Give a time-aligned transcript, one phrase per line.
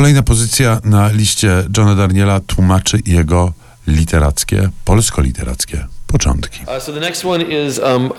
[0.00, 3.52] Kolejna pozycja na liście Johna Darniela tłumaczy jego
[3.86, 6.60] literackie, polsko-literackie początki.
[7.82, 8.10] Um,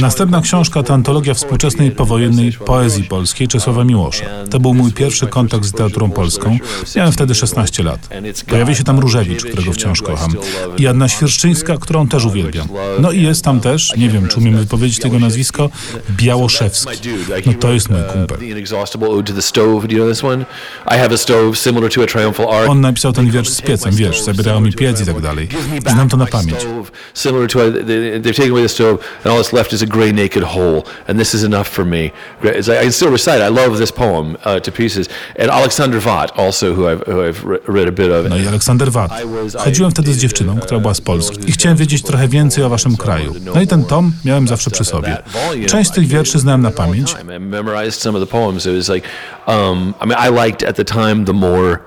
[0.00, 4.24] Następna książka to antologia współczesnej powojennej poezji polskiej Czesława Miłosza.
[4.50, 6.58] To był mój pierwszy kontakt z teatrą polską.
[6.96, 8.08] Miałem wtedy 16 lat.
[8.48, 10.32] Pojawia się tam Różewicz, którego wciąż kocham.
[10.78, 12.68] I Anna Świerszczyńska, którą też uwielbiam.
[12.98, 15.70] No i jest tam też, nie wiem, czy umiem wypowiedzieć tego nazwisko,
[16.10, 17.08] Białoszewski.
[17.46, 18.38] No to jest mój kumpel.
[22.68, 25.48] On napisał ten wiersz z piecem, wiesz, zabierało mi piec i tak dalej.
[25.86, 26.66] Znam to na pamięć
[27.14, 30.12] similar to they, they've taken away the stove, and all that's left is a gray
[30.12, 32.12] naked hole, and this is enough for me.
[32.42, 33.40] It's, I can still recite.
[33.40, 35.08] I love this poem uh, to pieces.
[35.36, 38.28] And Alexander Watt, also who I've, who I've read a bit of.
[38.28, 39.12] No i Aleksander Watt.
[39.58, 42.96] Chodziłem wtedy z dziewczyną, która była z Polski i chciałem wiedzieć trochę więcej o waszym
[42.96, 43.34] kraju.
[43.54, 45.18] No i ten tom miałem zawsze przy sobie.
[45.66, 47.14] Część z tych wierszy znałem na pamięć.
[49.46, 51.78] Um, I mean, I liked at the time the more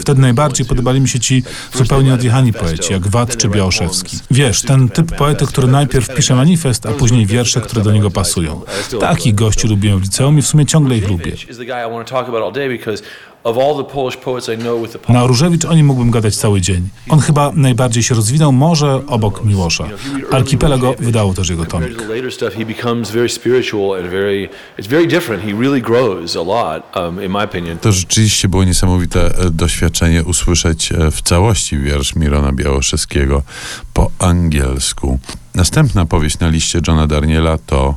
[0.00, 1.42] Wtedy najbardziej podobali mi się ci
[1.74, 4.18] zupełnie odjechani poeci, jak Wad czy Białoszewski.
[4.30, 8.60] Wiesz, ten typ poety, który najpierw pisze manifest, a później wiersze, które do niego pasują.
[9.00, 11.32] Takich gości lubiłem w liceum i w sumie ciągle ich lubię.
[15.08, 16.88] Na Różewicz o nim mógłbym gadać cały dzień.
[17.08, 19.88] On chyba najbardziej się rozwinął, może obok Miłosza.
[20.32, 22.02] Archipelago wydało też jego tomik.
[27.80, 33.42] To rzeczywiście było niesamowite e, doświadczenie usłyszeć e, w całości wiersz Mirona Białoszewskiego
[33.94, 35.18] po angielsku.
[35.54, 37.94] Następna powieść na liście Johna Darniela to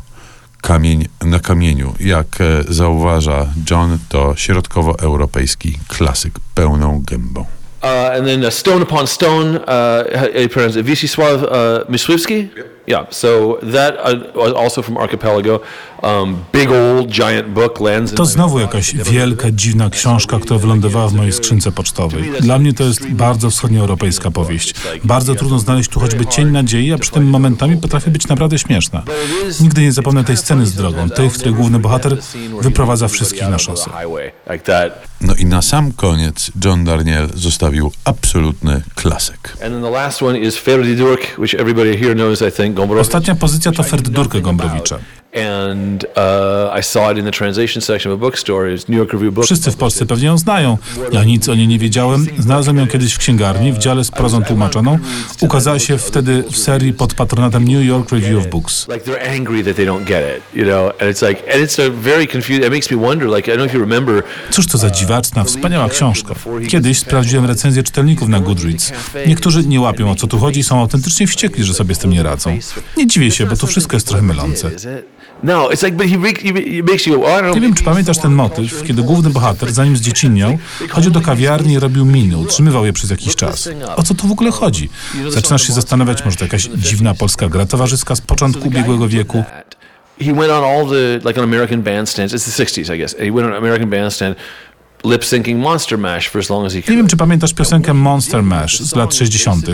[0.62, 1.94] Kamień na kamieniu.
[2.00, 7.42] Jak e, zauważa John, to środkowoeuropejski klasyk pełną gębą.
[7.42, 12.34] Uh, and then uh, Stone Upon Stone, uh, Wisław uh, Mysłowski.
[12.34, 12.79] Yep.
[12.90, 13.96] Yeah, so that
[14.36, 15.60] uh, also from Archipelago.
[16.04, 21.14] Um, big old giant book lands to znowu jakaś wielka, dziwna książka, która wylądowała w
[21.14, 22.32] mojej skrzynce pocztowej.
[22.40, 24.74] Dla mnie to jest bardzo wschodnioeuropejska powieść.
[25.04, 29.04] Bardzo trudno znaleźć tu choćby cień nadziei, a przy tym momentami potrafi być naprawdę śmieszna.
[29.60, 32.18] Nigdy nie zapomnę tej sceny z drogą, tej, w której główny bohater
[32.62, 33.90] wyprowadza wszystkich na szosę.
[35.22, 39.58] No i na sam koniec John Darniel zostawił absolutny klasyk.
[43.00, 45.00] Ostatnia pozycja to Ferdydurkę Gombrowicza.
[45.36, 48.74] And uh, I saw it in the translation section of a bookstore.
[48.74, 49.46] It's New York Review Book.
[49.46, 50.78] Wszyscy w Polsce pewnie ją znają.
[51.12, 52.28] Ja nic o niej nie wiedziałem.
[52.40, 55.00] Znalazłem ją kiedyś w księgarni w dziale z prozą tłumaczoną.
[55.42, 58.88] Ukazała się wtedy w serii pod patronatem New York Review of Books.
[58.88, 61.02] Like they're angry that they don't get it, you know.
[61.02, 62.24] And it's like and it's a very.
[62.24, 64.24] It makes me wonder like I don't know if you remember.
[64.52, 66.36] Cóż to za dziwaczna, wspaniała książka.
[66.70, 68.92] Kiedyś sprawdziłem recenzję czytelników na Goodreads.
[69.28, 72.24] Niektórzy nie łapią o co tu chodzi, są autentycznie wściekli, że sobie z tym nie
[72.24, 72.58] radzą.
[72.98, 74.72] Nie dziwię się, bo to wszystko jest trochę mylące.
[77.56, 80.58] Nie wiem, czy pamiętasz ten motyw, kiedy główny bohater, zanim zdziecinniał,
[80.90, 83.70] chodził do kawiarni i robił miny, utrzymywał je przez jakiś czas.
[83.96, 84.90] O co tu w ogóle chodzi?
[85.30, 89.44] Zaczynasz się zastanawiać, może to jakaś dziwna polska gra towarzyska z początku ubiegłego wieku?
[90.22, 93.16] He went on all the, like on American Bandstands, it's the 60s, I guess.
[93.16, 94.36] He went on American Bandstand
[96.90, 99.66] nie wiem, czy pamiętasz piosenkę Monster Mash z lat 60.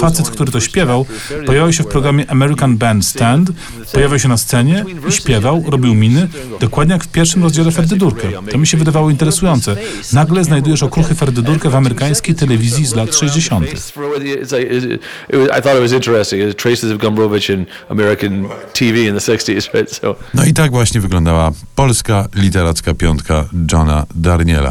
[0.00, 1.06] Facet, który to śpiewał,
[1.46, 3.50] pojawił się w programie American Bandstand,
[3.92, 6.28] pojawił się na scenie i śpiewał, robił miny,
[6.60, 8.28] dokładnie jak w pierwszym rozdziale Ferdydurkę.
[8.52, 9.76] To mi się wydawało interesujące.
[10.12, 13.66] Nagle znajdujesz okruchy Ferdydurkę w amerykańskiej telewizji z lat 60.
[20.34, 24.61] No i tak właśnie wyglądała polska literacka piątka Johna Darniela.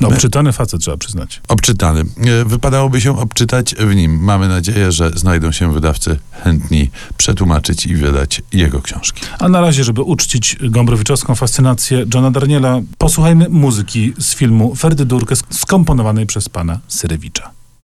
[0.00, 1.40] No, obczytany facet, trzeba przyznać.
[1.48, 2.00] Obczytany.
[2.00, 4.18] E, wypadałoby się obczytać w nim.
[4.24, 9.22] Mamy nadzieję, że znajdą się wydawcy chętni przetłumaczyć i wydać jego książki.
[9.38, 15.34] A na razie, żeby uczcić gombrowiczowską fascynację Johna Darniela, posłuchajmy muzyki z filmu Ferdy Durkę
[15.50, 17.61] skomponowanej przez pana Syrewicza.